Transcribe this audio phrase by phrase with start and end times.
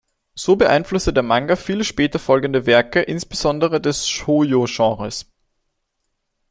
[0.33, 5.27] So beeinflusste der Manga viele später folgende Werke, insbesondere des Shōjo-Genres.